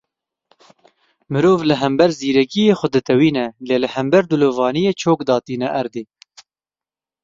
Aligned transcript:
Mirov 1.31 1.59
li 1.69 1.75
hember 1.81 2.09
zîrekiyê 2.19 2.73
xwe 2.79 2.87
ditewîne 2.93 3.45
lê 3.67 3.77
li 3.83 3.89
hember 3.95 4.23
dilovaniyê 4.31 4.91
çok 5.03 5.19
datîne 5.29 5.67
erdê. 5.81 6.03